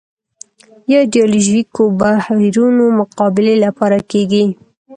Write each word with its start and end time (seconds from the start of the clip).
یا 0.91 0.99
ایدیالوژیکو 1.03 1.83
بهیرونو 2.01 2.85
مقابلې 2.99 3.55
لپاره 3.65 3.97
کېږي 4.11 4.45